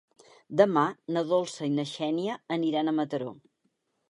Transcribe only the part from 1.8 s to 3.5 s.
Xènia aniran a Mataró.